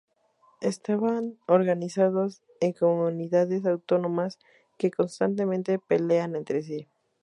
Estaban 0.61 1.37
organizados 1.47 2.41
en 2.59 2.73
comunidades 2.73 3.67
autónomas 3.67 4.39
que 4.79 4.89
constantemente 4.89 5.77
peleaban 5.77 6.35
entre 6.35 6.63
sí. 6.63 6.87